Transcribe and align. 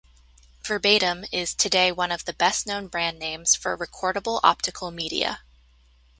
Verbatim 0.65 1.25
is 1.31 1.53
today 1.53 1.91
one 1.91 2.11
of 2.11 2.25
the 2.25 2.33
best-known 2.33 2.87
brand 2.87 3.19
names 3.19 3.53
for 3.53 3.77
recordable 3.77 4.39
optical 4.41 4.89
media. 4.89 5.41